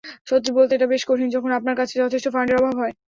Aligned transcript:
সত্যি 0.29 0.51
বলতে, 0.57 0.71
এটা 0.75 0.87
বেশ 0.87 1.03
কঠিন 1.05 1.27
যখন 1.35 1.51
আপনার 1.57 1.75
কাছে 1.79 1.93
যথেষ্ট 2.01 2.27
ফান্ডের 2.33 2.59
অভাব 2.59 2.75
হয়। 2.81 2.93